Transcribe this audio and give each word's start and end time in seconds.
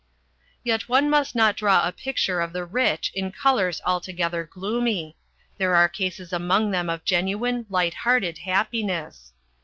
Yet 0.63 0.89
one 0.89 1.11
must 1.11 1.35
not 1.35 1.55
draw 1.55 1.87
a 1.87 1.91
picture 1.91 2.41
of 2.41 2.53
the 2.53 2.65
rich 2.65 3.11
in 3.13 3.31
colours 3.31 3.79
altogether 3.85 4.43
gloomy. 4.43 5.15
There 5.59 5.75
are 5.75 5.87
cases 5.87 6.33
among 6.33 6.71
them 6.71 6.89
of 6.89 7.05
genuine, 7.05 7.67
light 7.69 7.93
hearted 7.93 8.39
happiness. 8.39 9.31